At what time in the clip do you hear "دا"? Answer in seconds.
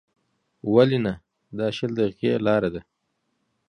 1.57-1.67